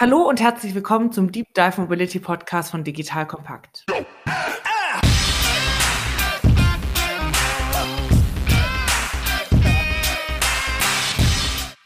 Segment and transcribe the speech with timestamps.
[0.00, 3.84] Hallo und herzlich willkommen zum Deep Dive Mobility Podcast von Digital Kompakt.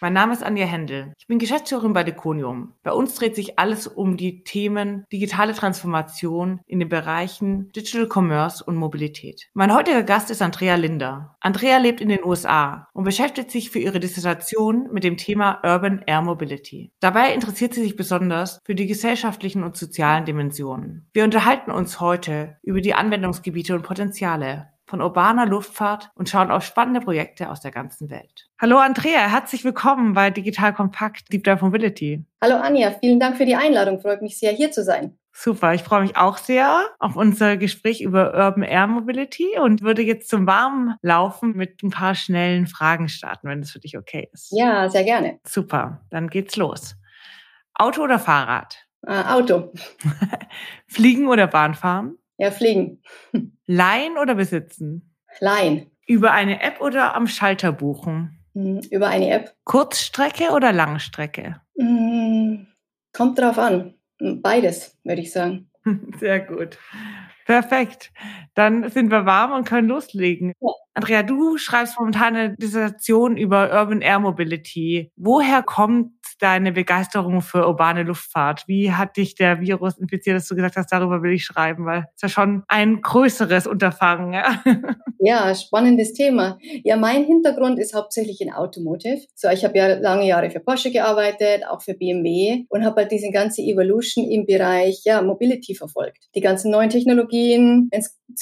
[0.02, 1.14] Mein Name ist Anja Händel.
[1.16, 2.72] Ich bin Geschäftsführerin bei Deconium.
[2.82, 8.64] Bei uns dreht sich alles um die Themen digitale Transformation in den Bereichen Digital Commerce
[8.64, 9.48] und Mobilität.
[9.54, 11.36] Mein heutiger Gast ist Andrea Linder.
[11.38, 16.02] Andrea lebt in den USA und beschäftigt sich für ihre Dissertation mit dem Thema Urban
[16.05, 16.91] Air Mobility.
[16.98, 21.06] Dabei interessiert sie sich besonders für die gesellschaftlichen und sozialen Dimensionen.
[21.12, 26.62] Wir unterhalten uns heute über die Anwendungsgebiete und Potenziale von urbaner Luftfahrt und schauen auf
[26.62, 28.51] spannende Projekte aus der ganzen Welt.
[28.60, 32.27] Hallo Andrea, herzlich willkommen bei Digital Kompakt Deep Dive Mobility.
[32.42, 34.02] Hallo Anja, vielen Dank für die Einladung.
[34.02, 35.16] Freut mich sehr, hier zu sein.
[35.32, 40.02] Super, ich freue mich auch sehr auf unser Gespräch über Urban Air Mobility und würde
[40.02, 44.29] jetzt zum warmen Laufen mit ein paar schnellen Fragen starten, wenn das für dich okay
[44.34, 44.52] ist.
[44.52, 45.38] Ja, sehr gerne.
[45.48, 46.96] Super, dann geht's los.
[47.73, 48.77] Auto oder Fahrrad?
[49.06, 49.73] Äh, Auto.
[50.87, 52.18] Fliegen oder Bahnfahren?
[52.43, 53.01] Ja, fliegen.
[53.66, 55.15] Leihen oder besitzen?
[55.38, 55.93] Leihen.
[56.09, 58.37] Über eine App oder am Schalter buchen?
[58.54, 59.54] Hm, über eine App.
[59.62, 61.60] Kurzstrecke oder Langstrecke?
[61.79, 62.66] Hm,
[63.13, 63.95] kommt drauf an.
[64.19, 65.70] Beides, würde ich sagen.
[66.19, 66.78] Sehr gut.
[67.53, 68.12] Perfekt.
[68.54, 70.54] Dann sind wir warm und können loslegen.
[70.58, 70.72] Ja.
[70.94, 75.10] Andrea, du schreibst momentan eine Dissertation über Urban Air Mobility.
[75.16, 78.64] Woher kommt deine Begeisterung für urbane Luftfahrt?
[78.66, 81.86] Wie hat dich der Virus infiziert, dass du gesagt hast, darüber will ich schreiben?
[81.86, 84.34] Weil es ja schon ein größeres Unterfangen.
[84.34, 84.62] Ja?
[85.19, 86.58] ja, spannendes Thema.
[86.84, 89.22] Ja, mein Hintergrund ist hauptsächlich in Automotive.
[89.34, 93.12] So, ich habe ja lange Jahre für Porsche gearbeitet, auch für BMW und habe halt
[93.12, 96.28] diese ganze Evolution im Bereich ja, Mobility verfolgt.
[96.34, 97.88] Die ganzen neuen Technologien, gehen,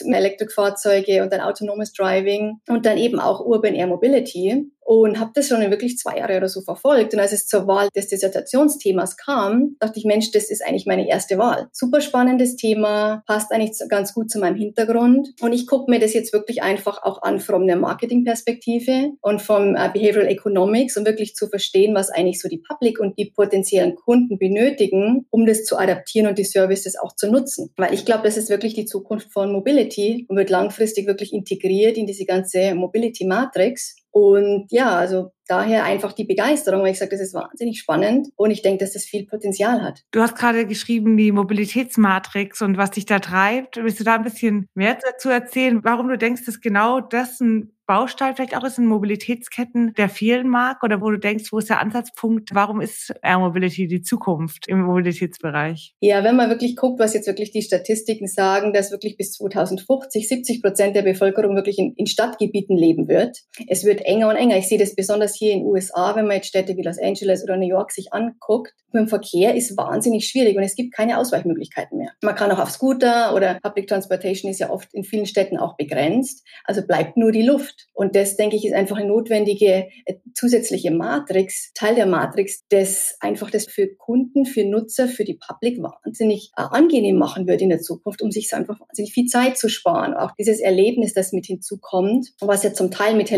[0.01, 5.47] Elektrofahrzeuge und dann autonomes Driving und dann eben auch Urban Air Mobility und habe das
[5.47, 7.15] schon wirklich zwei Jahre oder so verfolgt.
[7.15, 11.09] Und als es zur Wahl des Dissertationsthemas kam, dachte ich, Mensch, das ist eigentlich meine
[11.09, 11.69] erste Wahl.
[11.71, 15.29] Super spannendes Thema, passt eigentlich ganz gut zu meinem Hintergrund.
[15.41, 19.77] Und ich gucke mir das jetzt wirklich einfach auch an von der Marketingperspektive und vom
[19.77, 23.95] äh, Behavioral Economics, um wirklich zu verstehen, was eigentlich so die Public und die potenziellen
[23.95, 27.73] Kunden benötigen, um das zu adaptieren und die Services auch zu nutzen.
[27.77, 29.80] Weil ich glaube, das ist wirklich die Zukunft von Mobility
[30.29, 33.97] und wird langfristig wirklich integriert in diese ganze Mobility Matrix.
[34.13, 38.51] Und ja, also daher einfach die Begeisterung, weil ich sage, das ist wahnsinnig spannend und
[38.51, 40.03] ich denke, dass das viel Potenzial hat.
[40.13, 43.77] Du hast gerade geschrieben, die Mobilitätsmatrix und was dich da treibt.
[43.77, 47.73] Willst du da ein bisschen mehr dazu erzählen, warum du denkst, dass genau das ein
[47.91, 51.71] Baustein vielleicht auch ist in Mobilitätsketten, der fehlen mag oder wo du denkst, wo ist
[51.71, 52.51] der Ansatzpunkt?
[52.53, 55.97] Warum ist Air Mobility die Zukunft im Mobilitätsbereich?
[55.99, 60.29] Ja, wenn man wirklich guckt, was jetzt wirklich die Statistiken sagen, dass wirklich bis 2050
[60.29, 63.39] 70 Prozent der Bevölkerung wirklich in, in Stadtgebieten leben wird.
[63.67, 64.57] Es wird enger und enger.
[64.57, 67.43] Ich sehe das besonders hier in den USA, wenn man jetzt Städte wie Los Angeles
[67.43, 68.75] oder New York sich anguckt.
[68.93, 72.11] Mit dem Verkehr ist wahnsinnig schwierig und es gibt keine Ausweichmöglichkeiten mehr.
[72.23, 75.77] Man kann auch auf Scooter oder Public Transportation ist ja oft in vielen Städten auch
[75.77, 76.45] begrenzt.
[76.65, 77.87] Also bleibt nur die Luft.
[77.95, 83.17] Und das, denke ich, ist einfach eine notwendige äh, zusätzliche Matrix, Teil der Matrix, das
[83.21, 87.69] einfach das für Kunden, für Nutzer, für die Public wahnsinnig äh, angenehm machen wird in
[87.69, 90.15] der Zukunft, um sich einfach wahnsinnig viel Zeit zu sparen.
[90.15, 93.31] Auch dieses Erlebnis, das mit hinzukommt, was ja zum Teil mit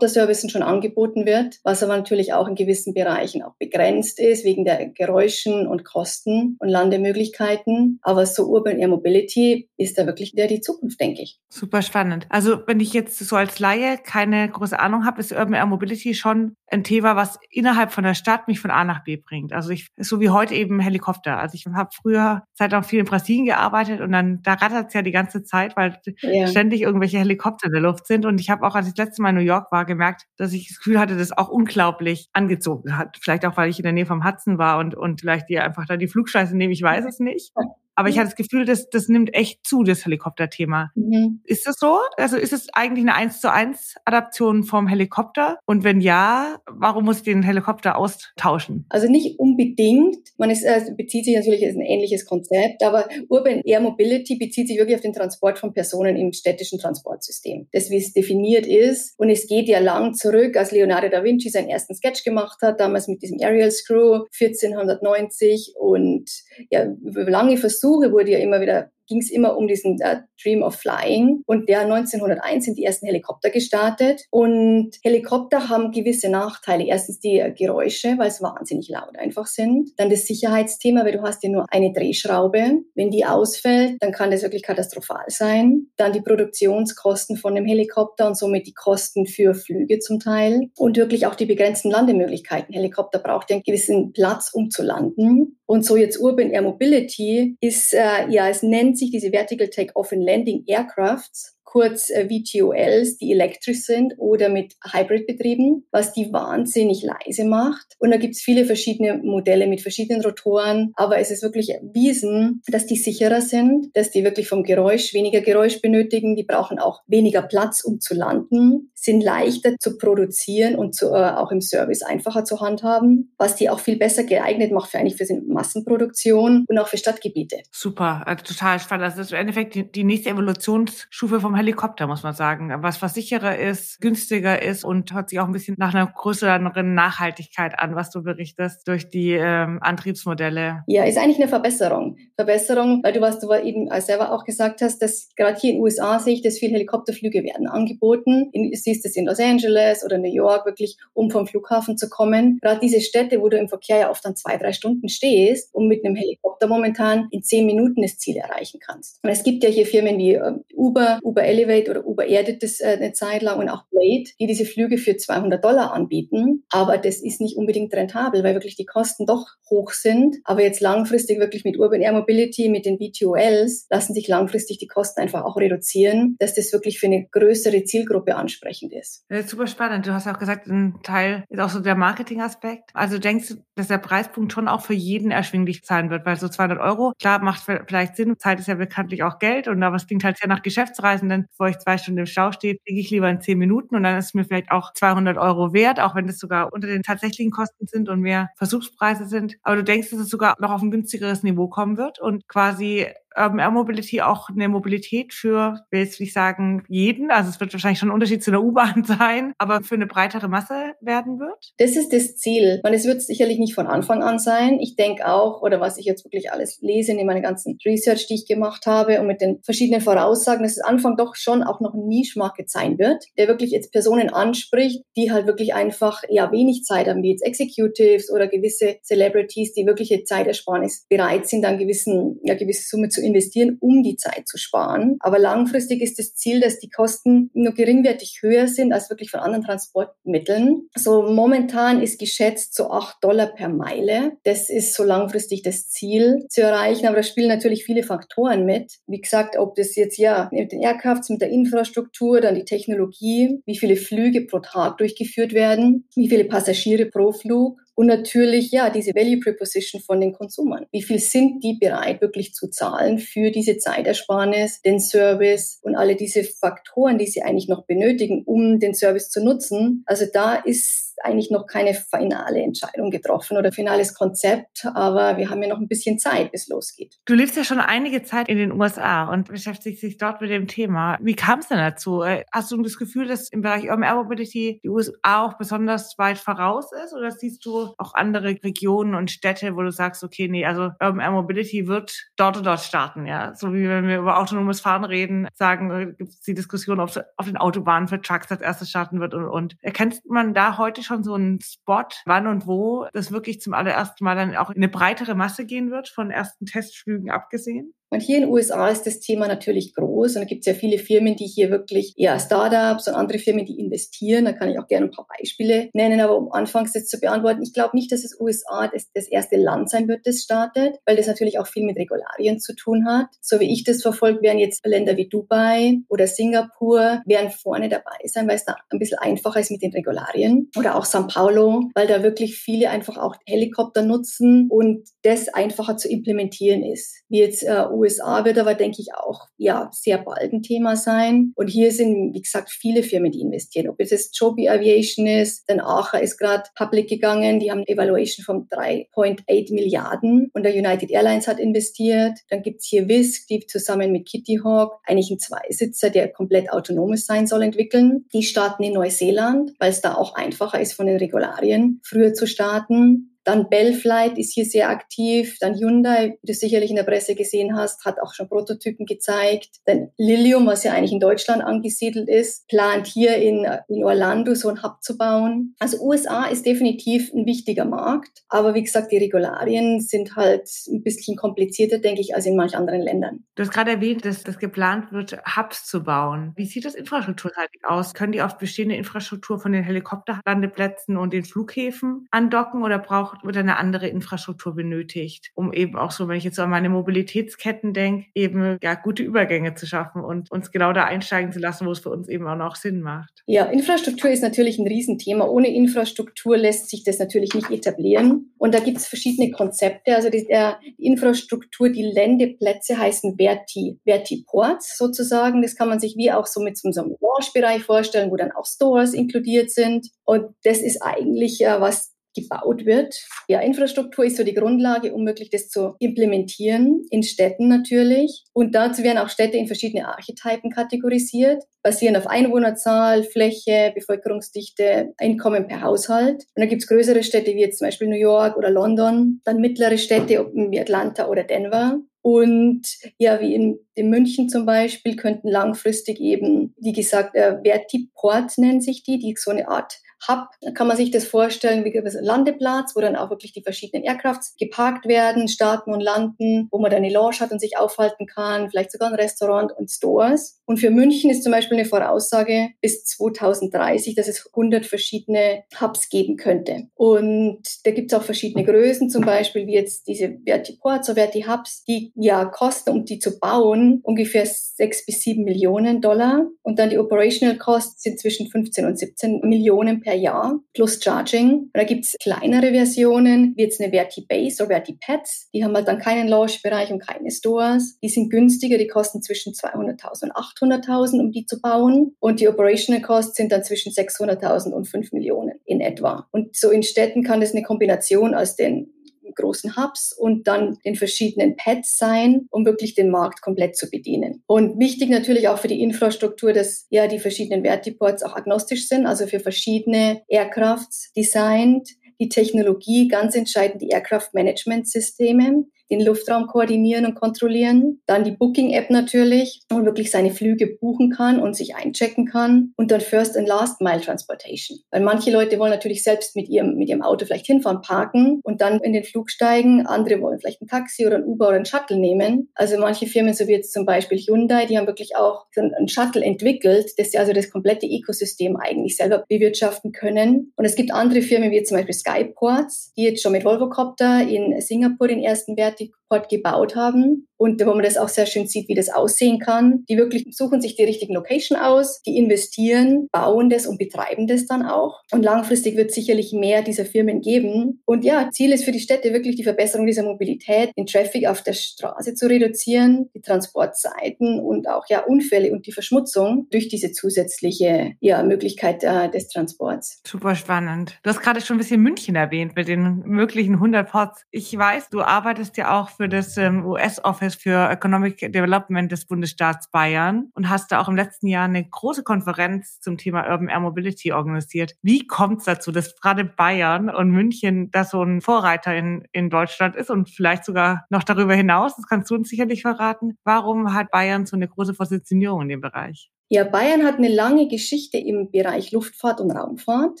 [0.22, 4.64] Helikopterservicen schon angeboten wird, was aber natürlich auch in gewissen Bereichen auch begrenzt ist, wegen
[4.64, 7.98] der Geräuschen und Kosten und Landemöglichkeiten.
[8.02, 11.40] Aber so Urban Air Mobility ist da wirklich der die Zukunft, denke ich.
[11.48, 12.26] Super spannend.
[12.28, 16.14] Also wenn ich jetzt so als Laie keine große Ahnung habe, ist Urban Air Mobility
[16.14, 19.52] schon ein Thema, was innerhalb von der Stadt mich von A nach B bringt.
[19.52, 21.38] Also ich, so wie heute eben Helikopter.
[21.38, 24.94] Also ich habe früher Zeit auch viel in Brasilien gearbeitet und dann, da rattert es
[24.94, 26.46] ja die ganze Zeit, weil ja.
[26.46, 28.24] ständig irgendwelche Helikopter in der Luft sind.
[28.24, 30.52] Und ich habe auch, als ich das letzte Mal in New York war, gemerkt, dass
[30.52, 33.18] ich das Gefühl hatte, das auch unglaublich angezogen hat.
[33.20, 35.86] Vielleicht auch, weil ich in der Nähe vom Hudson war und, und vielleicht die einfach
[35.86, 37.52] da die Flugscheiße nehmen, ich weiß es nicht.
[37.94, 40.90] Aber ich hatte das Gefühl, das, das nimmt echt zu, das Helikopterthema.
[40.94, 41.40] Mhm.
[41.44, 41.98] Ist das so?
[42.16, 45.58] Also ist es eigentlich eine eins zu eins Adaption vom Helikopter?
[45.66, 48.86] Und wenn ja, warum muss ich den Helikopter austauschen?
[48.88, 50.16] Also nicht unbedingt.
[50.38, 54.68] Man ist, äh, bezieht sich natürlich auf ein ähnliches Konzept, aber Urban Air Mobility bezieht
[54.68, 57.68] sich wirklich auf den Transport von Personen im städtischen Transportsystem.
[57.72, 59.14] Das, wie es definiert ist.
[59.18, 62.80] Und es geht ja lang zurück, als Leonardo da Vinci seinen ersten Sketch gemacht hat,
[62.80, 66.30] damals mit diesem Aerial Screw 1490 und
[66.70, 70.62] ja, lange Versuche Versuche wurde ja immer wieder ging es immer um diesen uh, Dream
[70.62, 71.42] of Flying.
[71.46, 74.22] Und der 1901 sind die ersten Helikopter gestartet.
[74.30, 76.86] Und Helikopter haben gewisse Nachteile.
[76.86, 79.90] Erstens die Geräusche, weil es wahnsinnig laut einfach sind.
[79.96, 82.82] Dann das Sicherheitsthema, weil du hast ja nur eine Drehschraube.
[82.94, 85.88] Wenn die ausfällt, dann kann das wirklich katastrophal sein.
[85.96, 90.70] Dann die Produktionskosten von dem Helikopter und somit die Kosten für Flüge zum Teil.
[90.76, 92.74] Und wirklich auch die begrenzten Landemöglichkeiten.
[92.74, 95.58] Helikopter braucht ja einen gewissen Platz, um zu landen.
[95.66, 100.12] Und so jetzt Urban Air Mobility ist, äh, ja, es nennt sich diese Vertical Take-Off
[100.12, 107.02] and Landing Aircrafts kurz äh, VTOLs, die elektrisch sind oder mit Hybrid-Betrieben, was die wahnsinnig
[107.02, 107.94] leise macht.
[107.98, 112.84] Und da gibt's viele verschiedene Modelle mit verschiedenen Rotoren, aber es ist wirklich erwiesen, dass
[112.84, 117.40] die sicherer sind, dass die wirklich vom Geräusch weniger Geräusch benötigen, die brauchen auch weniger
[117.40, 122.44] Platz, um zu landen, sind leichter zu produzieren und zu, äh, auch im Service einfacher
[122.44, 126.88] zu handhaben, was die auch viel besser geeignet macht für eigentlich für Massenproduktion und auch
[126.88, 127.62] für Stadtgebiete.
[127.70, 129.06] Super, also total spannend.
[129.06, 132.72] Das ist im Endeffekt die, die nächste Evolutionsstufe vom Helikopter, muss man sagen.
[132.82, 136.94] Was, was sicherer ist, günstiger ist und hört sich auch ein bisschen nach einer größeren
[136.94, 140.82] Nachhaltigkeit an, was du berichtest, durch die ähm, Antriebsmodelle.
[140.86, 142.16] Ja, ist eigentlich eine Verbesserung.
[142.36, 145.82] Verbesserung, weil du, was du eben selber auch gesagt hast, dass gerade hier in den
[145.82, 148.50] USA sehe ich, dass viele Helikopterflüge werden angeboten.
[148.52, 152.58] In, siehst es in Los Angeles oder New York wirklich, um vom Flughafen zu kommen.
[152.60, 155.88] Gerade diese Städte, wo du im Verkehr ja oft dann zwei, drei Stunden stehst und
[155.88, 159.22] mit einem Helikopter momentan in zehn Minuten das Ziel erreichen kannst.
[159.22, 162.80] Und es gibt ja hier Firmen wie äh, Uber, Uber Elevate oder Uber Air das
[162.80, 166.64] äh, eine Zeit lang und auch Blade, die diese Flüge für 200 Dollar anbieten.
[166.70, 170.38] Aber das ist nicht unbedingt rentabel, weil wirklich die Kosten doch hoch sind.
[170.42, 174.88] Aber jetzt langfristig wirklich mit Urban Air Mobility, mit den VTOLs, lassen sich langfristig die
[174.88, 179.24] Kosten einfach auch reduzieren, dass das wirklich für eine größere Zielgruppe ansprechend ist.
[179.28, 180.06] Das ist super spannend.
[180.06, 182.90] Du hast auch gesagt, ein Teil ist auch so der Marketingaspekt.
[182.92, 186.26] Also denkst du, dass der Preispunkt schon auch für jeden erschwinglich sein wird?
[186.26, 188.34] Weil so 200 Euro, klar, macht vielleicht Sinn.
[188.38, 189.68] Zeit ist ja bekanntlich auch Geld.
[189.68, 192.76] Und aber es klingt halt sehr nach Geschäftsreisenden bevor ich zwei Stunden im Stau stehe,
[192.84, 195.72] fliege ich lieber in zehn Minuten und dann ist es mir vielleicht auch 200 Euro
[195.72, 199.56] wert, auch wenn das sogar unter den tatsächlichen Kosten sind und mehr Versuchspreise sind.
[199.62, 203.06] Aber du denkst, dass es sogar noch auf ein günstigeres Niveau kommen wird und quasi
[203.36, 207.72] Urban Air Mobility auch eine Mobilität für, will jetzt nicht sagen jeden, also es wird
[207.72, 211.72] wahrscheinlich schon ein Unterschied zu einer U-Bahn sein, aber für eine breitere Masse werden wird?
[211.78, 212.80] Das ist das Ziel.
[212.82, 214.78] Man, es wird sicherlich nicht von Anfang an sein.
[214.80, 218.34] Ich denke auch, oder was ich jetzt wirklich alles lese in meiner ganzen Research, die
[218.34, 221.94] ich gemacht habe und mit den verschiedenen Voraussagen, dass es Anfang doch schon auch noch
[221.94, 226.84] ein Niche-Market sein wird, der wirklich jetzt Personen anspricht, die halt wirklich einfach ja wenig
[226.84, 232.40] Zeit haben, wie jetzt Executives oder gewisse Celebrities, die wirkliche Zeitersparnis bereit sind, dann gewissen,
[232.42, 235.16] ja, gewisse Summe zu investieren, um die Zeit zu sparen.
[235.20, 239.40] Aber langfristig ist das Ziel, dass die Kosten nur geringwertig höher sind als wirklich von
[239.40, 240.88] anderen Transportmitteln.
[240.96, 244.32] So momentan ist geschätzt so acht Dollar per Meile.
[244.44, 247.06] Das ist so langfristig das Ziel zu erreichen.
[247.06, 248.98] Aber da spielen natürlich viele Faktoren mit.
[249.06, 253.60] Wie gesagt, ob das jetzt ja mit den Aircrafts, mit der Infrastruktur, dann die Technologie,
[253.66, 258.90] wie viele Flüge pro Tag durchgeführt werden, wie viele Passagiere pro Flug und natürlich, ja,
[258.90, 260.86] diese Value Preposition von den Konsumern.
[260.92, 266.16] Wie viel sind die bereit wirklich zu zahlen für diese Zeitersparnis, den Service und alle
[266.16, 270.04] diese Faktoren, die sie eigentlich noch benötigen, um den Service zu nutzen?
[270.06, 275.62] Also da ist eigentlich noch keine finale Entscheidung getroffen oder finales Konzept, aber wir haben
[275.62, 277.16] ja noch ein bisschen Zeit, bis losgeht.
[277.24, 280.66] Du lebst ja schon einige Zeit in den USA und beschäftigst dich dort mit dem
[280.66, 281.18] Thema.
[281.20, 282.22] Wie kam es denn dazu?
[282.22, 286.16] Äh, hast du das Gefühl, dass im Bereich Urban Air Mobility die USA auch besonders
[286.18, 290.48] weit voraus ist oder siehst du auch andere Regionen und Städte, wo du sagst, okay,
[290.48, 293.54] nee, also Urban Air Mobility wird dort und dort starten, ja?
[293.54, 297.12] So wie wenn wir über autonomes Fahren reden, sagen, äh, gibt es die Diskussion, ob
[297.36, 299.76] auf den Autobahnen für Trucks als erstes starten wird und, und.
[299.82, 303.74] Erkennt man da heute schon schon so einen Spot, wann und wo das wirklich zum
[303.74, 307.94] allerersten Mal dann auch in eine breitere Masse gehen wird, von ersten Testflügen abgesehen?
[308.12, 310.74] Und hier in den USA ist das Thema natürlich groß und da gibt es ja
[310.74, 314.44] viele Firmen, die hier wirklich, ja, Startups und andere Firmen, die investieren.
[314.44, 317.62] Da kann ich auch gerne ein paar Beispiele nennen, aber um anfangs das zu beantworten,
[317.62, 321.16] ich glaube nicht, dass es USA das, das erste Land sein wird, das startet, weil
[321.16, 323.28] das natürlich auch viel mit Regularien zu tun hat.
[323.40, 328.18] So wie ich das verfolge, werden jetzt Länder wie Dubai oder Singapur werden vorne dabei
[328.26, 330.70] sein, weil es da ein bisschen einfacher ist mit den Regularien.
[330.76, 335.96] Oder auch São Paulo, weil da wirklich viele einfach auch Helikopter nutzen und das einfacher
[335.96, 337.22] zu implementieren ist.
[337.30, 341.52] Wie jetzt äh, USA wird aber, denke ich, auch ja sehr bald ein Thema sein.
[341.54, 343.88] Und hier sind, wie gesagt, viele Firmen, die investieren.
[343.88, 347.88] Ob es jetzt Joby Aviation ist, dann Acher ist gerade public gegangen, die haben eine
[347.88, 352.38] Evaluation von 3,8 Milliarden und der United Airlines hat investiert.
[352.50, 357.26] Dann gibt's hier Wisk, die zusammen mit Kitty Hawk eigentlich einen Zweisitzer, der komplett autonomes
[357.26, 358.26] sein soll, entwickeln.
[358.32, 362.46] Die starten in Neuseeland, weil es da auch einfacher ist von den Regularien, früher zu
[362.46, 363.31] starten.
[363.44, 365.56] Dann Bellflight ist hier sehr aktiv.
[365.60, 369.80] Dann Hyundai, wie du sicherlich in der Presse gesehen hast, hat auch schon Prototypen gezeigt.
[369.86, 374.68] Dann Lilium, was ja eigentlich in Deutschland angesiedelt ist, plant hier in, in Orlando so
[374.68, 375.74] ein Hub zu bauen.
[375.78, 378.44] Also USA ist definitiv ein wichtiger Markt.
[378.48, 382.76] Aber wie gesagt, die Regularien sind halt ein bisschen komplizierter, denke ich, als in manch
[382.76, 383.44] anderen Ländern.
[383.54, 386.52] Du hast gerade erwähnt, dass das geplant wird, Hubs zu bauen.
[386.56, 388.14] Wie sieht das infrastrukturseitig aus?
[388.14, 392.98] Können die auf bestehende Infrastruktur von den Helikopterlandeplätzen und den Flughäfen andocken oder
[393.32, 396.88] braucht wird eine andere Infrastruktur benötigt, um eben auch so, wenn ich jetzt an meine
[396.88, 401.86] Mobilitätsketten denke, eben ja gute Übergänge zu schaffen und uns genau da einsteigen zu lassen,
[401.86, 403.42] wo es für uns eben auch noch Sinn macht?
[403.46, 405.46] Ja, Infrastruktur ist natürlich ein Riesenthema.
[405.46, 408.52] Ohne Infrastruktur lässt sich das natürlich nicht etablieren.
[408.58, 410.14] Und da gibt es verschiedene Konzepte.
[410.14, 415.62] Also die, der Infrastruktur, die Ländeplätze heißen Verti, Vertiports sozusagen.
[415.62, 418.66] Das kann man sich wie auch so mit so einem Launch-Bereich vorstellen, wo dann auch
[418.66, 420.08] Stores inkludiert sind.
[420.24, 423.14] Und das ist eigentlich, was gebaut wird.
[423.48, 428.44] Ja, Infrastruktur ist so die Grundlage, um wirklich das zu implementieren, in Städten natürlich.
[428.52, 435.66] Und dazu werden auch Städte in verschiedene Archetypen kategorisiert, basierend auf Einwohnerzahl, Fläche, Bevölkerungsdichte, Einkommen
[435.66, 436.44] per Haushalt.
[436.54, 439.98] Und dann gibt's größere Städte wie jetzt zum Beispiel New York oder London, dann mittlere
[439.98, 442.00] Städte wie Atlanta oder Denver.
[442.22, 442.82] Und
[443.18, 448.84] ja, wie in, in München zum Beispiel könnten langfristig eben, wie gesagt, äh, Vertiport nennt
[448.84, 449.98] sich die, die so eine Art
[450.28, 454.04] Hub, kann man sich das vorstellen wie ein Landeplatz, wo dann auch wirklich die verschiedenen
[454.04, 458.26] Aircrafts geparkt werden, starten und landen, wo man dann eine Lounge hat und sich aufhalten
[458.26, 460.60] kann, vielleicht sogar ein Restaurant und Stores.
[460.64, 466.08] Und für München ist zum Beispiel eine Voraussage bis 2030, dass es 100 verschiedene Hubs
[466.08, 466.88] geben könnte.
[466.94, 471.84] Und da gibt es auch verschiedene Größen, zum Beispiel wie jetzt diese Vertiports oder Verti-Hubs,
[471.84, 476.46] die ja kosten, um die zu bauen, ungefähr 6 bis 7 Millionen Dollar.
[476.62, 481.02] Und dann die Operational Costs sind zwischen 15 und 17 Millionen per per Jahr plus
[481.02, 481.70] Charging.
[481.72, 485.48] Da gibt es kleinere Versionen, wie jetzt eine Verti-Base oder Verti-Pads.
[485.54, 487.98] Die haben halt dann keinen Launch-Bereich und keine Stores.
[488.02, 492.14] Die sind günstiger, die kosten zwischen 200.000 und 800.000, um die zu bauen.
[492.20, 496.28] Und die Operational Costs sind dann zwischen 600.000 und 5 Millionen in etwa.
[496.30, 498.92] Und so in Städten kann das eine Kombination aus den
[499.34, 504.42] großen Hubs und dann den verschiedenen Pads sein, um wirklich den Markt komplett zu bedienen.
[504.46, 509.06] Und wichtig natürlich auch für die Infrastruktur, dass ja die verschiedenen Vertiports auch agnostisch sind,
[509.06, 511.88] also für verschiedene Aircrafts designt.
[512.20, 518.00] Die Technologie, ganz entscheidend die Aircraft Management Systeme, den Luftraum koordinieren und kontrollieren.
[518.06, 522.72] Dann die Booking-App natürlich, wo man wirklich seine Flüge buchen kann und sich einchecken kann.
[522.76, 524.78] Und dann First and Last Mile Transportation.
[524.90, 528.60] Weil manche Leute wollen natürlich selbst mit ihrem, mit ihrem Auto vielleicht hinfahren, parken und
[528.60, 529.86] dann in den Flug steigen.
[529.86, 532.50] Andere wollen vielleicht ein Taxi oder ein Uber oder ein Shuttle nehmen.
[532.54, 535.88] Also manche Firmen, so wie jetzt zum Beispiel Hyundai, die haben wirklich auch so ein
[535.88, 540.52] Shuttle entwickelt, dass sie also das komplette Ökosystem eigentlich selber bewirtschaften können.
[540.56, 544.58] Und es gibt andere Firmen, wie zum Beispiel Skyports, die jetzt schon mit Volvocopter in
[544.60, 548.46] Singapur den ersten Wert pratique Port gebaut haben und wo man das auch sehr schön
[548.46, 549.84] sieht, wie das aussehen kann.
[549.88, 554.46] Die wirklich suchen sich die richtigen Location aus, die investieren, bauen das und betreiben das
[554.46, 555.00] dann auch.
[555.10, 557.82] Und langfristig wird es sicherlich mehr dieser Firmen geben.
[557.84, 561.42] Und ja, Ziel ist für die Städte wirklich die Verbesserung dieser Mobilität, den Traffic auf
[561.42, 566.92] der Straße zu reduzieren, die Transportzeiten und auch ja Unfälle und die Verschmutzung durch diese
[566.92, 570.00] zusätzliche ja, Möglichkeit äh, des Transports.
[570.06, 571.00] Super spannend.
[571.02, 574.26] Du hast gerade schon ein bisschen München erwähnt mit den möglichen 100 Ports.
[574.30, 579.06] Ich weiß, du arbeitest ja auch für das ähm, US-Office Office für Economic Development des
[579.06, 583.48] Bundesstaats Bayern und hast da auch im letzten Jahr eine große Konferenz zum Thema Urban
[583.48, 584.74] Air Mobility organisiert.
[584.82, 589.30] Wie kommt es dazu, dass gerade Bayern und München da so ein Vorreiter in, in
[589.30, 591.76] Deutschland ist und vielleicht sogar noch darüber hinaus?
[591.76, 593.18] Das kannst du uns sicherlich verraten.
[593.24, 596.10] Warum hat Bayern so eine große Positionierung in dem Bereich?
[596.34, 600.00] Ja, Bayern hat eine lange Geschichte im Bereich Luftfahrt und Raumfahrt.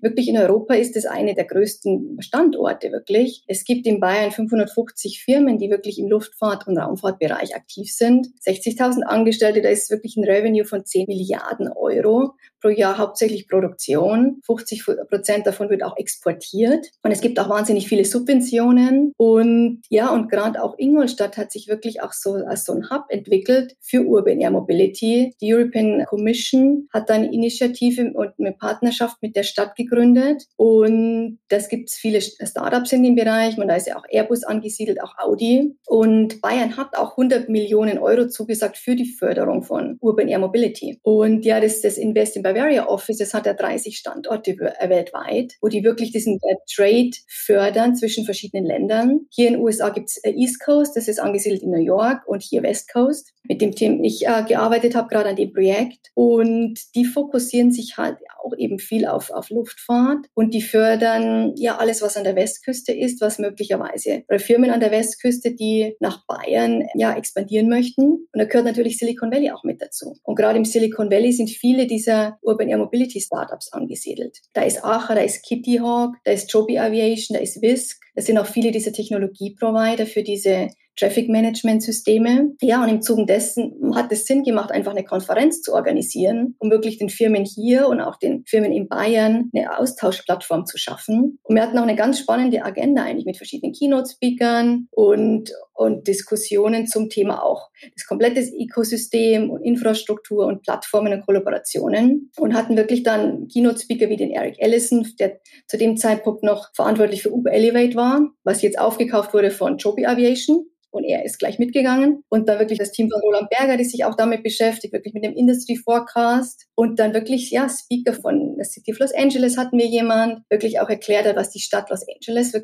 [0.00, 3.44] Wirklich in Europa ist es eine der größten Standorte, wirklich.
[3.46, 8.28] Es gibt in Bayern 550 Firmen, die wirklich im Luftfahrt- und Raumfahrtbereich aktiv sind.
[8.42, 12.32] 60.000 Angestellte, da ist wirklich ein Revenue von 10 Milliarden Euro
[12.64, 14.40] pro Jahr hauptsächlich Produktion.
[14.46, 16.90] 50 Prozent davon wird auch exportiert.
[17.02, 19.12] Und es gibt auch wahnsinnig viele Subventionen.
[19.18, 23.04] Und ja, und gerade auch Ingolstadt hat sich wirklich auch so als so ein Hub
[23.10, 25.34] entwickelt für Urban Air Mobility.
[25.42, 30.46] Die European Commission hat eine Initiative und eine Partnerschaft mit der Stadt gegründet.
[30.56, 33.58] Und das gibt es viele Startups in dem Bereich.
[33.58, 35.76] Und da ist ja auch Airbus angesiedelt, auch Audi.
[35.86, 40.98] Und Bayern hat auch 100 Millionen Euro zugesagt für die Förderung von Urban Air Mobility.
[41.02, 45.68] Und ja, das, das Invest in Bavaria Offices hat er 30 Standorte äh, weltweit, wo
[45.68, 46.38] die wirklich diesen
[46.72, 49.26] Trade fördern zwischen verschiedenen Ländern.
[49.30, 52.22] Hier in den USA gibt es äh, East Coast, das ist angesiedelt in New York
[52.26, 56.10] und hier West Coast, mit dem Team ich äh, gearbeitet habe, gerade an dem Projekt.
[56.14, 61.76] Und die fokussieren sich halt auch eben viel auf, auf Luftfahrt und die fördern ja
[61.78, 66.26] alles, was an der Westküste ist, was möglicherweise oder Firmen an der Westküste, die nach
[66.26, 68.04] Bayern ja expandieren möchten.
[68.04, 70.16] Und da gehört natürlich Silicon Valley auch mit dazu.
[70.22, 74.40] Und gerade im Silicon Valley sind viele dieser Urban Air Mobility Startups angesiedelt.
[74.52, 78.02] Da ist Acha, da ist Kitty Hawk, da ist Joby Aviation, da ist Wisk.
[78.14, 82.52] Das sind auch viele dieser Technologieprovider für diese Traffic Management Systeme.
[82.60, 86.70] Ja, und im Zuge dessen hat es Sinn gemacht, einfach eine Konferenz zu organisieren, um
[86.70, 91.38] wirklich den Firmen hier und auch den Firmen in Bayern eine Austauschplattform zu schaffen.
[91.42, 96.86] Und wir hatten auch eine ganz spannende Agenda eigentlich mit verschiedenen Keynote-Speakern und, und Diskussionen
[96.86, 103.02] zum Thema auch das komplette Ökosystem und Infrastruktur und Plattformen und Kollaborationen und hatten wirklich
[103.02, 107.96] dann Keynote-Speaker wie den Eric Ellison, der zu dem Zeitpunkt noch verantwortlich für Uber Elevate
[107.96, 110.66] war, was jetzt aufgekauft wurde von Joby Aviation.
[110.90, 112.22] Und er ist gleich mitgegangen.
[112.28, 115.24] Und dann wirklich das Team von Roland Berger, die sich auch damit beschäftigt, wirklich mit
[115.24, 116.66] dem Industry Forecast.
[116.76, 120.78] Und dann wirklich, ja, Speaker von der City of Los Angeles hatten wir jemand, wirklich
[120.78, 122.54] auch erklärt hat, was die Stadt Los Angeles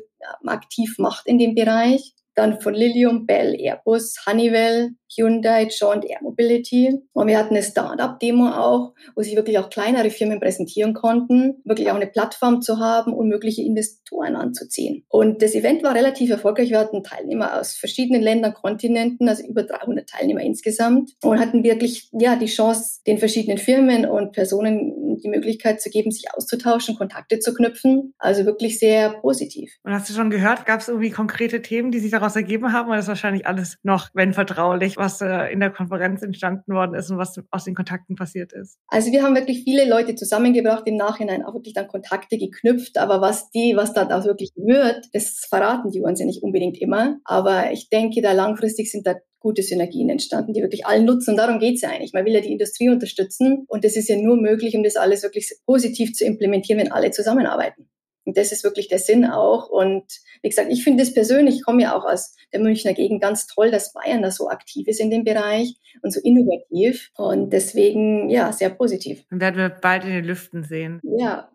[0.45, 6.97] aktiv macht in dem Bereich dann von Lilium, Bell, Airbus, Honeywell, Hyundai, Joint Air Mobility.
[7.13, 11.91] Und wir hatten eine Startup-Demo auch, wo sich wirklich auch kleinere Firmen präsentieren konnten, wirklich
[11.91, 15.03] auch eine Plattform zu haben und mögliche Investoren anzuziehen.
[15.09, 16.69] Und das Event war relativ erfolgreich.
[16.69, 22.09] Wir hatten Teilnehmer aus verschiedenen Ländern, Kontinenten, also über 300 Teilnehmer insgesamt und hatten wirklich,
[22.13, 27.39] ja, die Chance, den verschiedenen Firmen und Personen die Möglichkeit zu geben, sich auszutauschen, Kontakte
[27.39, 28.13] zu knüpfen.
[28.17, 29.73] Also wirklich sehr positiv.
[29.83, 32.89] Und hast du schon gehört, gab es irgendwie konkrete Themen, die sich daraus ergeben haben?
[32.89, 37.09] Oder ist wahrscheinlich alles noch, wenn vertraulich, was äh, in der Konferenz entstanden worden ist
[37.11, 38.77] und was aus den Kontakten passiert ist?
[38.87, 42.97] Also wir haben wirklich viele Leute zusammengebracht, im Nachhinein auch wirklich dann Kontakte geknüpft.
[42.97, 47.17] Aber was die, was da wirklich wird, das verraten die uns ja nicht unbedingt immer.
[47.23, 51.31] Aber ich denke, da langfristig sind da gute Synergien entstanden, die wirklich allen nutzen.
[51.31, 52.13] Und darum geht's ja eigentlich.
[52.13, 53.65] Man will ja die Industrie unterstützen.
[53.67, 57.11] Und das ist ja nur möglich, um das alles wirklich positiv zu implementieren, wenn alle
[57.11, 57.89] zusammenarbeiten.
[58.25, 59.69] Und das ist wirklich der Sinn auch.
[59.69, 60.03] Und
[60.41, 63.47] wie gesagt, ich finde es persönlich, ich komme ja auch aus der Münchner Gegend ganz
[63.47, 67.09] toll, dass Bayern da so aktiv ist in dem Bereich und so innovativ.
[67.15, 69.23] Und deswegen, ja, sehr positiv.
[69.29, 70.99] Dann werden wir bald in den Lüften sehen.
[71.03, 71.49] Ja.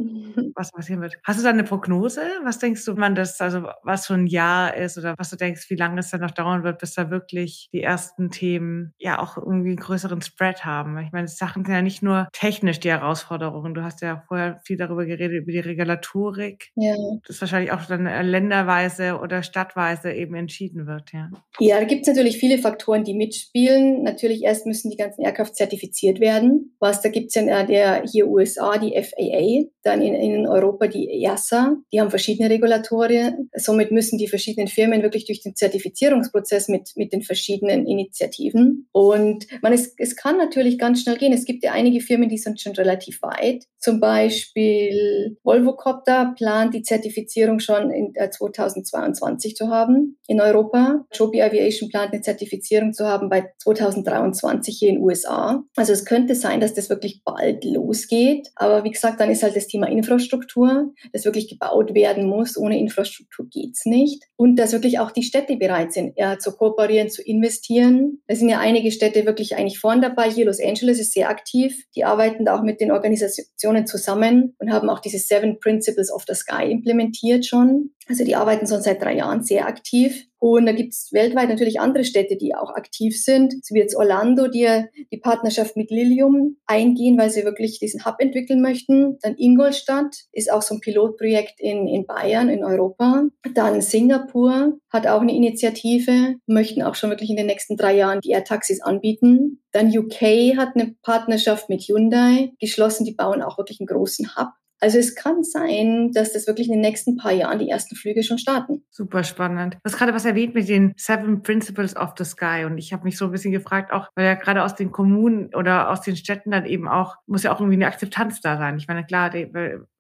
[0.54, 1.16] Was passieren wird.
[1.24, 2.22] Hast du da eine Prognose?
[2.44, 5.68] Was denkst du, wann das, also was für ein Jahr ist oder was du denkst,
[5.70, 9.36] wie lange es dann noch dauern wird, bis da wirklich die ersten Themen ja auch
[9.36, 10.98] irgendwie einen größeren Spread haben?
[10.98, 13.74] Ich meine, Sachen sind ja nicht nur technisch die Herausforderungen.
[13.74, 16.55] Du hast ja vorher viel darüber geredet, über die Regulatorik.
[16.74, 16.96] Ja.
[17.26, 21.30] Das wahrscheinlich auch dann länderweise oder stadtweise eben entschieden wird, ja.
[21.58, 24.02] Ja, da gibt es natürlich viele Faktoren, die mitspielen.
[24.02, 26.76] Natürlich erst müssen die ganzen Aircraft zertifiziert werden.
[26.80, 31.08] Was, da gibt es ja der, hier USA die FAA, dann in, in Europa die
[31.22, 31.76] EASA.
[31.92, 33.50] Die haben verschiedene Regulatorien.
[33.54, 38.88] Somit müssen die verschiedenen Firmen wirklich durch den Zertifizierungsprozess mit, mit den verschiedenen Initiativen.
[38.92, 41.32] Und man, es, es kann natürlich ganz schnell gehen.
[41.32, 43.64] Es gibt ja einige Firmen, die sind schon relativ weit.
[43.78, 51.04] Zum Beispiel Volvocopter plant die Zertifizierung schon in 2022 äh, zu haben in Europa.
[51.12, 55.64] Joby Aviation plant eine Zertifizierung zu haben bei 2023 hier in den USA.
[55.74, 58.50] Also es könnte sein, dass das wirklich bald losgeht.
[58.54, 62.56] Aber wie gesagt, dann ist halt das Thema Infrastruktur, das wirklich gebaut werden muss.
[62.56, 64.22] Ohne Infrastruktur geht's nicht.
[64.36, 68.22] Und dass wirklich auch die Städte bereit sind, ja, zu kooperieren, zu investieren.
[68.28, 70.30] Da sind ja einige Städte wirklich eigentlich vorn dabei.
[70.30, 71.86] Hier Los Angeles ist sehr aktiv.
[71.96, 76.22] Die arbeiten da auch mit den Organisationen zusammen und haben auch diese Seven Principles of
[76.28, 77.90] the Sky implementiert schon.
[78.08, 80.26] Also die arbeiten schon seit drei Jahren sehr aktiv.
[80.38, 83.96] Und da gibt es weltweit natürlich andere Städte, die auch aktiv sind, so wie jetzt
[83.96, 89.18] Orlando, die die Partnerschaft mit Lilium eingehen, weil sie wirklich diesen Hub entwickeln möchten.
[89.22, 93.24] Dann Ingolstadt ist auch so ein Pilotprojekt in, in Bayern, in Europa.
[93.54, 98.20] Dann Singapur hat auch eine Initiative, möchten auch schon wirklich in den nächsten drei Jahren
[98.20, 99.64] die Air-Taxis anbieten.
[99.72, 104.50] Dann UK hat eine Partnerschaft mit Hyundai geschlossen, die bauen auch wirklich einen großen Hub
[104.80, 108.22] also es kann sein, dass das wirklich in den nächsten paar Jahren die ersten Flüge
[108.22, 108.82] schon starten.
[108.90, 109.74] Super spannend.
[109.74, 113.04] Du hast gerade was erwähnt mit den Seven Principles of the Sky und ich habe
[113.04, 116.16] mich so ein bisschen gefragt, auch weil ja gerade aus den Kommunen oder aus den
[116.16, 118.76] Städten dann eben auch, muss ja auch irgendwie eine Akzeptanz da sein.
[118.76, 119.50] Ich meine, klar, die,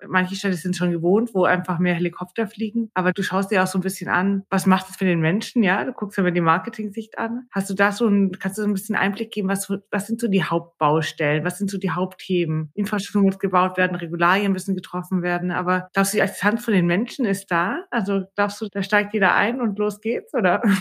[0.06, 3.66] manche Städte sind schon gewohnt, wo einfach mehr Helikopter fliegen, aber du schaust dir auch
[3.66, 5.84] so ein bisschen an, was macht es für den Menschen, ja?
[5.84, 7.46] Du guckst ja mal die Marketing-Sicht an.
[7.50, 10.20] Hast du da so ein, kannst du so ein bisschen Einblick geben, was, was sind
[10.20, 12.70] so die Hauptbaustellen, was sind so die Hauptthemen?
[12.74, 15.50] Infrastruktur muss gebaut werden, Regularien müssen getroffen werden.
[15.50, 17.84] Aber glaubst du, die Akzeptanz von den Menschen ist da?
[17.90, 20.62] Also glaubst du, da steigt jeder ein und los geht's, oder?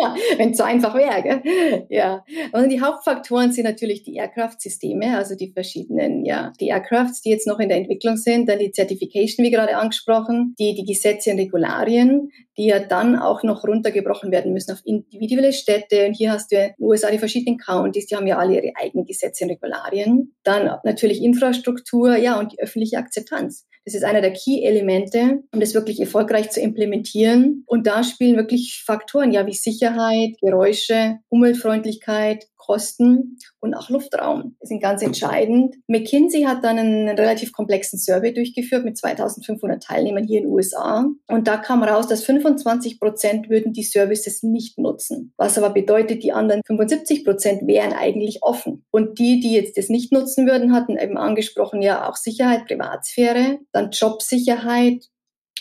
[0.00, 1.86] Ja, wenn es so einfach wäre, gell?
[1.88, 2.24] Ja.
[2.52, 7.48] Und die Hauptfaktoren sind natürlich die Aircraft-Systeme, also die verschiedenen, ja, die Aircrafts, die jetzt
[7.48, 11.38] noch in der Entwicklung sind, dann die Certification, wie gerade angesprochen, die, die Gesetze und
[11.38, 16.06] Regularien, die ja dann auch noch runtergebrochen werden müssen auf individuelle Städte.
[16.06, 18.72] Und hier hast du in den USA die verschiedenen Counties, die haben ja alle ihre
[18.76, 20.34] eigenen Gesetze und Regularien.
[20.42, 23.66] Dann natürlich Infrastruktur, ja, und die öffentliche Akzeptanz.
[23.84, 27.64] Das ist einer der Key-Elemente, um das wirklich erfolgreich zu implementieren.
[27.66, 34.82] Und da spielen wirklich Faktoren, ja, wie Sicherheit, Geräusche, Umweltfreundlichkeit, Kosten und auch Luftraum sind
[34.82, 35.76] ganz entscheidend.
[35.86, 41.06] McKinsey hat dann einen relativ komplexen Survey durchgeführt mit 2500 Teilnehmern hier in den USA.
[41.28, 45.32] Und da kam raus, dass 25 Prozent würden die Services nicht nutzen.
[45.38, 48.84] Was aber bedeutet, die anderen 75 Prozent wären eigentlich offen.
[48.90, 53.60] Und die, die jetzt das nicht nutzen würden, hatten eben angesprochen, ja auch Sicherheit, Privatsphäre,
[53.72, 55.06] dann Jobsicherheit,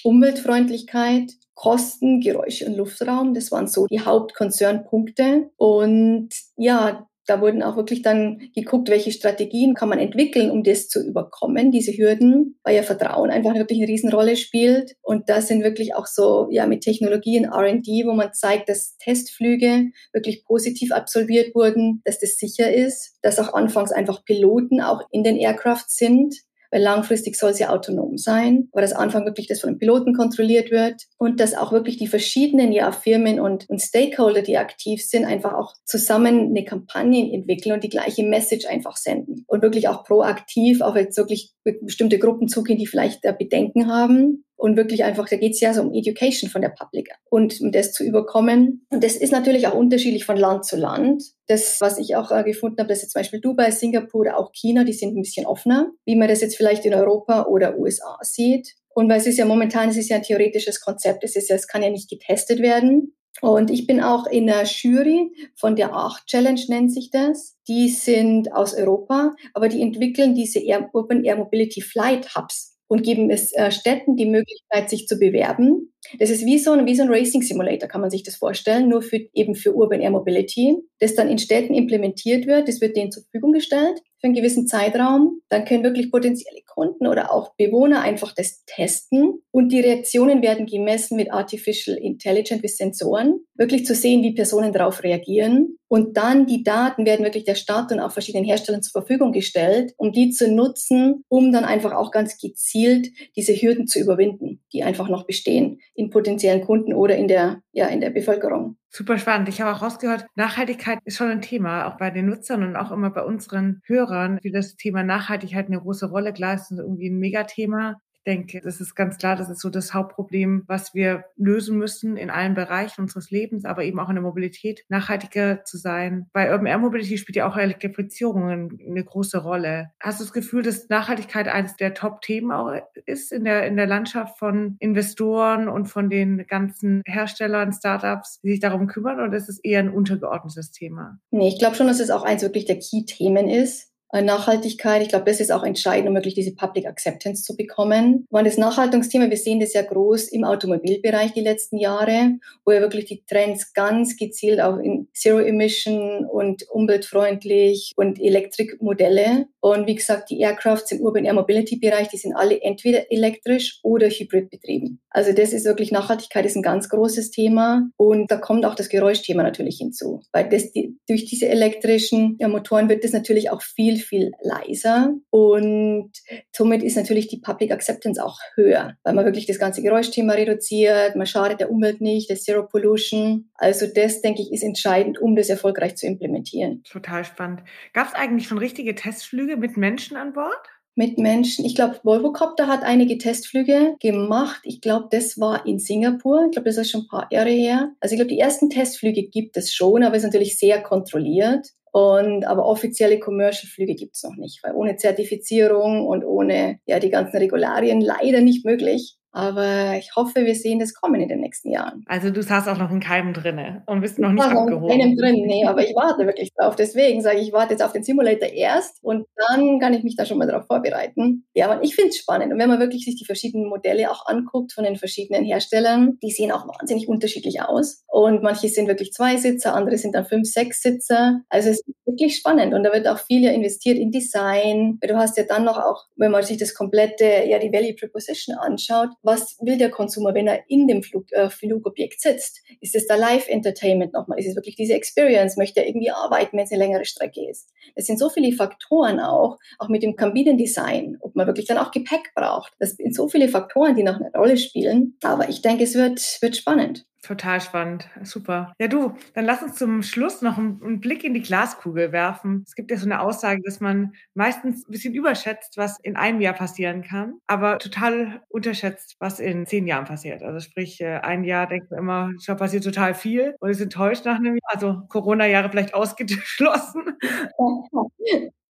[0.07, 3.33] Umweltfreundlichkeit, Kosten, Geräusche und Luftraum.
[3.33, 5.49] Das waren so die Hauptkonzernpunkte.
[5.57, 10.87] Und ja, da wurden auch wirklich dann geguckt, welche Strategien kann man entwickeln, um das
[10.87, 14.95] zu überkommen, diese Hürden, weil ja Vertrauen einfach wirklich eine Riesenrolle spielt.
[15.01, 19.91] Und da sind wirklich auch so, ja, mit Technologien R&D, wo man zeigt, dass Testflüge
[20.13, 25.23] wirklich positiv absolviert wurden, dass das sicher ist, dass auch anfangs einfach Piloten auch in
[25.23, 26.33] den Aircraft sind,
[26.71, 30.71] weil langfristig soll sie autonom sein, aber dass Anfang wirklich das von den Piloten kontrolliert
[30.71, 35.25] wird und dass auch wirklich die verschiedenen ja, Firmen und, und Stakeholder, die aktiv sind,
[35.25, 40.03] einfach auch zusammen eine Kampagne entwickeln und die gleiche Message einfach senden und wirklich auch
[40.03, 45.29] proaktiv auch jetzt wirklich bestimmte Gruppen zugehen, die vielleicht da Bedenken haben und wirklich einfach,
[45.29, 48.85] da geht es ja so um Education von der Public und um das zu überkommen.
[48.89, 51.23] Und das ist natürlich auch unterschiedlich von Land zu Land.
[51.47, 54.51] Das, was ich auch äh, gefunden habe, dass jetzt zum Beispiel Dubai, Singapur oder auch
[54.51, 58.17] China, die sind ein bisschen offener, wie man das jetzt vielleicht in Europa oder USA
[58.21, 58.73] sieht.
[58.89, 61.55] Und weil es ist ja momentan, es ist ja ein theoretisches Konzept, es ist ja,
[61.55, 63.13] es kann ja nicht getestet werden.
[63.41, 67.55] Und ich bin auch in der Jury von der 8 Challenge nennt sich das.
[67.67, 73.03] Die sind aus Europa, aber die entwickeln diese Air, Urban Air Mobility Flight Hubs und
[73.03, 75.93] geben es äh, Städten die Möglichkeit, sich zu bewerben.
[76.19, 78.87] Das ist wie so, ein, wie so ein Racing Simulator, kann man sich das vorstellen,
[78.87, 82.67] nur für, eben für Urban Air Mobility, das dann in Städten implementiert wird.
[82.67, 85.41] Das wird denen zur Verfügung gestellt für einen gewissen Zeitraum.
[85.49, 90.65] Dann können wirklich potenzielle Kunden oder auch Bewohner einfach das testen und die Reaktionen werden
[90.65, 95.77] gemessen mit Artificial Intelligence, mit Sensoren, wirklich zu sehen, wie Personen darauf reagieren.
[95.89, 99.93] Und dann die Daten werden wirklich der Stadt und auch verschiedenen Herstellern zur Verfügung gestellt,
[99.97, 104.83] um die zu nutzen, um dann einfach auch ganz gezielt diese Hürden zu überwinden, die
[104.83, 108.77] einfach noch bestehen in potenziellen Kunden oder in der, ja, in der Bevölkerung.
[108.89, 109.49] Super spannend.
[109.49, 112.91] Ich habe auch rausgehört, Nachhaltigkeit ist schon ein Thema, auch bei den Nutzern und auch
[112.91, 118.01] immer bei unseren Hörern, wie das Thema Nachhaltigkeit eine große Rolle leistet, irgendwie ein Megathema
[118.27, 122.29] denke, das ist ganz klar, das ist so das Hauptproblem, was wir lösen müssen in
[122.29, 126.27] allen Bereichen unseres Lebens, aber eben auch in der Mobilität, nachhaltiger zu sein.
[126.33, 129.91] Bei Urban Air Mobility spielt ja auch Elektrifizierung eine große Rolle.
[129.99, 132.73] Hast du das Gefühl, dass Nachhaltigkeit eines der Top-Themen auch
[133.05, 138.51] ist in der, in der Landschaft von Investoren und von den ganzen Herstellern, Startups, die
[138.51, 141.19] sich darum kümmern, oder ist es eher ein untergeordnetes Thema?
[141.31, 143.86] Nee, ich glaube schon, dass es auch eins wirklich der Key-Themen ist.
[144.13, 145.01] Äh, Nachhaltigkeit.
[145.01, 148.25] Ich glaube, das ist auch entscheidend, um wirklich diese Public Acceptance zu bekommen.
[148.29, 152.79] Und das Nachhaltungsthema, wir sehen das ja groß im Automobilbereich die letzten Jahre, wo ja
[152.79, 159.47] wirklich die Trends ganz gezielt auch in Zero Emission und umweltfreundlich und Elektrikmodelle.
[159.59, 163.79] Und wie gesagt, die Aircrafts im Urban Air Mobility Bereich, die sind alle entweder elektrisch
[163.83, 165.01] oder hybrid betrieben.
[165.09, 167.89] Also das ist wirklich Nachhaltigkeit ist ein ganz großes Thema.
[167.97, 170.21] Und da kommt auch das Geräuschthema natürlich hinzu.
[170.31, 175.13] Weil das, die, durch diese elektrischen ja, Motoren wird das natürlich auch viel viel, leiser
[175.29, 176.11] und
[176.55, 181.15] somit ist natürlich die Public Acceptance auch höher, weil man wirklich das ganze Geräuschthema reduziert,
[181.15, 183.49] man schadet der Umwelt nicht, das Zero Pollution.
[183.55, 186.83] Also das, denke ich, ist entscheidend, um das erfolgreich zu implementieren.
[186.83, 187.63] Total spannend.
[187.93, 190.67] Gab es eigentlich schon richtige Testflüge mit Menschen an Bord?
[190.97, 191.63] mit Menschen.
[191.63, 194.61] Ich glaube, Volvocopter hat einige Testflüge gemacht.
[194.63, 196.45] Ich glaube, das war in Singapur.
[196.45, 197.91] Ich glaube, das ist schon ein paar Jahre her.
[197.99, 201.67] Also ich glaube, die ersten Testflüge gibt es schon, aber es ist natürlich sehr kontrolliert.
[201.91, 207.09] Und, aber offizielle Commercial-Flüge gibt es noch nicht, weil ohne Zertifizierung und ohne ja, die
[207.09, 209.17] ganzen Regularien leider nicht möglich.
[209.37, 212.03] Aber ich hoffe, wir sehen das kommen in den nächsten Jahren.
[212.07, 214.89] Also du saßt auch noch in keinem drinne und bist noch nicht ich abgehoben.
[214.89, 216.75] In keinem drin, nee, aber ich warte wirklich drauf.
[216.75, 220.15] Deswegen sage ich, ich warte jetzt auf den Simulator erst und dann kann ich mich
[220.15, 221.45] da schon mal darauf vorbereiten.
[221.53, 222.51] Ja, aber ich finde es spannend.
[222.51, 226.31] Und wenn man wirklich sich die verschiedenen Modelle auch anguckt von den verschiedenen Herstellern, die
[226.31, 228.05] sehen auch wahnsinnig unterschiedlich aus.
[228.07, 231.41] Und manche sind wirklich zwei Sitzer, andere sind dann fünf, sechs Sitzer.
[231.49, 234.97] Also es ist wirklich spannend und da wird auch viel ja investiert in Design.
[234.99, 238.57] Du hast ja dann noch auch, wenn man sich das komplette, ja die Value Preposition
[238.57, 242.61] anschaut, was will der Konsumer, wenn er in dem Flug, äh, Flugobjekt sitzt?
[242.81, 244.39] Ist es da Live-Entertainment nochmal?
[244.39, 245.57] Ist es wirklich diese Experience?
[245.57, 247.69] Möchte er irgendwie arbeiten, wenn es eine längere Strecke ist?
[247.93, 251.91] Es sind so viele Faktoren auch, auch mit dem Kabinendesign, ob man wirklich dann auch
[251.91, 252.73] Gepäck braucht.
[252.79, 255.17] Das sind so viele Faktoren, die noch eine Rolle spielen.
[255.21, 257.05] Aber ich denke, es wird, wird spannend.
[257.23, 258.07] Total spannend.
[258.23, 258.73] Super.
[258.79, 262.63] Ja, du, dann lass uns zum Schluss noch einen, einen, Blick in die Glaskugel werfen.
[262.65, 266.41] Es gibt ja so eine Aussage, dass man meistens ein bisschen überschätzt, was in einem
[266.41, 270.43] Jahr passieren kann, aber total unterschätzt, was in zehn Jahren passiert.
[270.43, 274.25] Also sprich, äh, ein Jahr denkt man immer, da passiert total viel und ist enttäuscht
[274.25, 274.71] nach einem Jahr.
[274.73, 277.17] Also Corona-Jahre vielleicht ausgeschlossen.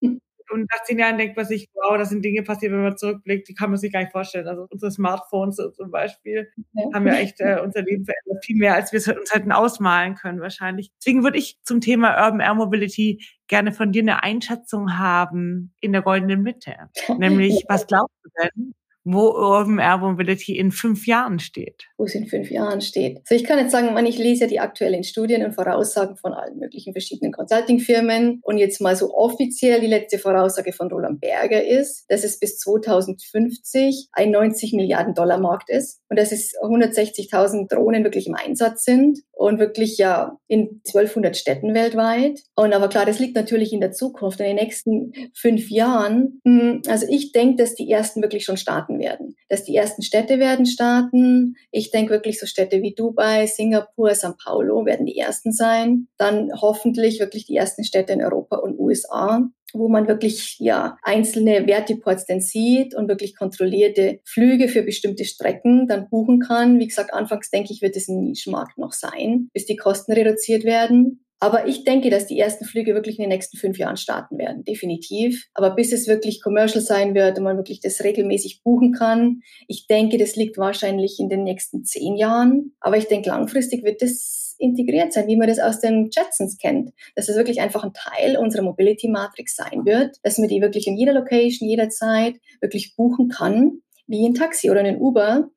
[0.50, 3.48] Und nach zehn Jahren denkt man sich, wow, das sind Dinge passiert, wenn man zurückblickt,
[3.48, 4.48] die kann man sich gar nicht vorstellen.
[4.48, 6.86] Also unsere Smartphones zum Beispiel ja.
[6.94, 8.46] haben ja echt äh, unser Leben verändert.
[8.46, 10.92] Viel mehr, als wir es uns hätten ausmalen können wahrscheinlich.
[11.00, 15.92] Deswegen würde ich zum Thema Urban Air Mobility gerne von dir eine Einschätzung haben in
[15.92, 16.76] der goldenen Mitte.
[17.18, 18.74] Nämlich, was glaubst du denn,
[19.14, 21.86] wo Urban Air Mobility in fünf Jahren steht.
[21.98, 23.20] Wo es in fünf Jahren steht.
[23.20, 26.58] Also ich kann jetzt sagen, ich lese ja die aktuellen Studien und Voraussagen von allen
[26.60, 28.42] möglichen verschiedenen Consulting-Firmen.
[28.44, 32.58] Und jetzt mal so offiziell die letzte Voraussage von Roland Berger ist, dass es bis
[32.60, 38.84] 2050 ein 90 Milliarden Dollar Markt ist und dass es 160.000 Drohnen wirklich im Einsatz
[38.84, 42.42] sind und wirklich ja in 1200 Städten weltweit.
[42.56, 46.42] Und aber klar, das liegt natürlich in der Zukunft, in den nächsten fünf Jahren.
[46.46, 50.40] Hm, also ich denke, dass die ersten wirklich schon starten werden, dass die ersten Städte
[50.40, 51.56] werden starten.
[51.72, 56.08] Ich denke wirklich so Städte wie Dubai, Singapur, São Paulo werden die ersten sein.
[56.18, 61.66] Dann hoffentlich wirklich die ersten Städte in Europa und USA wo man wirklich ja einzelne
[61.66, 66.80] Vertiports dann sieht und wirklich kontrollierte Flüge für bestimmte Strecken dann buchen kann.
[66.80, 70.64] Wie gesagt, anfangs denke ich, wird es ein Nischenmarkt noch sein, bis die Kosten reduziert
[70.64, 71.26] werden.
[71.40, 74.64] Aber ich denke, dass die ersten Flüge wirklich in den nächsten fünf Jahren starten werden,
[74.64, 75.48] definitiv.
[75.54, 79.86] Aber bis es wirklich commercial sein wird und man wirklich das regelmäßig buchen kann, ich
[79.88, 82.74] denke, das liegt wahrscheinlich in den nächsten zehn Jahren.
[82.80, 86.92] Aber ich denke, langfristig wird es integriert sein, wie man das aus den Jetsons kennt.
[87.16, 90.88] Dass es wirklich einfach ein Teil unserer Mobility Matrix sein wird, dass man die wirklich
[90.88, 95.50] in jeder Location, jederzeit wirklich buchen kann, wie ein Taxi oder ein Uber,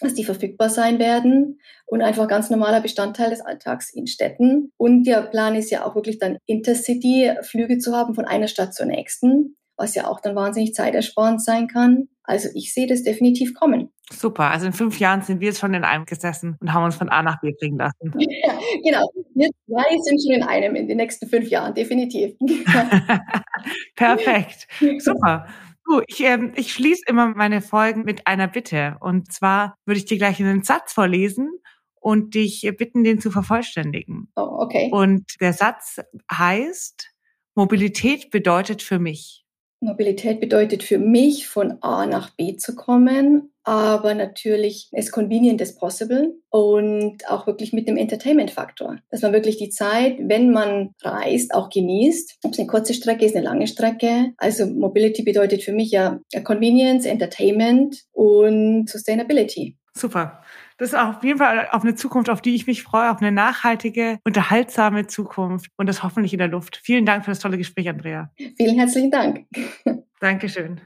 [0.00, 4.72] dass die verfügbar sein werden und einfach ganz normaler Bestandteil des Alltags in Städten.
[4.76, 8.86] Und der Plan ist ja auch wirklich dann Intercity-Flüge zu haben von einer Stadt zur
[8.86, 12.08] nächsten, was ja auch dann wahnsinnig zeitersparend sein kann.
[12.22, 13.90] Also ich sehe das definitiv kommen.
[14.12, 14.50] Super.
[14.50, 17.08] Also in fünf Jahren sind wir jetzt schon in einem gesessen und haben uns von
[17.08, 18.12] A nach B bringen lassen.
[18.42, 19.10] Ja, genau.
[19.34, 22.34] Wir zwei sind schon in einem in den nächsten fünf Jahren, definitiv.
[23.96, 24.66] Perfekt.
[24.98, 25.46] Super.
[25.90, 28.96] Du, ich, äh, ich schließe immer meine Folgen mit einer Bitte.
[29.00, 31.50] Und zwar würde ich dir gleich einen Satz vorlesen
[31.96, 34.30] und dich bitten, den zu vervollständigen.
[34.36, 34.88] Oh, okay.
[34.92, 35.98] Und der Satz
[36.30, 37.10] heißt,
[37.56, 39.44] Mobilität bedeutet für mich.
[39.80, 45.74] Mobilität bedeutet für mich, von A nach B zu kommen, aber natürlich as convenient as
[45.74, 51.54] possible und auch wirklich mit dem Entertainment-Faktor, dass man wirklich die Zeit, wenn man reist,
[51.54, 52.38] auch genießt.
[52.44, 54.32] Ob es eine kurze Strecke ist, eine lange Strecke.
[54.36, 59.76] Also Mobility bedeutet für mich ja Convenience, Entertainment und Sustainability.
[59.94, 60.42] Super.
[60.78, 63.32] Das ist auf jeden Fall auf eine Zukunft, auf die ich mich freue, auf eine
[63.32, 66.80] nachhaltige, unterhaltsame Zukunft und das hoffentlich in der Luft.
[66.82, 68.30] Vielen Dank für das tolle Gespräch, Andrea.
[68.56, 69.44] Vielen herzlichen Dank.
[70.20, 70.80] Dankeschön.